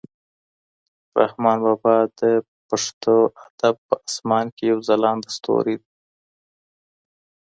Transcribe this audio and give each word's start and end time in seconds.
رحمان 1.21 1.57
بابا 1.65 1.95
د 2.19 2.21
پښتو 2.69 3.15
ادب 3.45 3.75
په 3.87 3.95
اسمان 4.07 4.45
کې 4.55 4.63
یو 4.71 4.79
ځلانده 4.89 5.29
ستوری 5.37 5.75
و. 5.79 5.83